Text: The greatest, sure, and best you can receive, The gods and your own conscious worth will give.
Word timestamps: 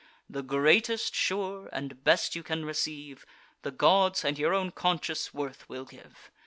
The 0.27 0.41
greatest, 0.41 1.13
sure, 1.13 1.69
and 1.71 2.03
best 2.03 2.35
you 2.35 2.41
can 2.41 2.65
receive, 2.65 3.23
The 3.61 3.69
gods 3.69 4.25
and 4.25 4.35
your 4.39 4.51
own 4.55 4.71
conscious 4.71 5.31
worth 5.31 5.69
will 5.69 5.85
give. 5.85 6.31